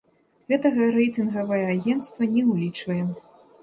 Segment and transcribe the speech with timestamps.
[0.53, 3.03] Гэтага рэйтынгавае агенцтва не ўлічвае.